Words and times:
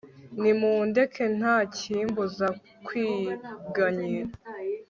nimundeke, 0.41 1.23
nta 1.37 1.55
kimbuza 1.75 2.47
kwiganyira 2.85 4.31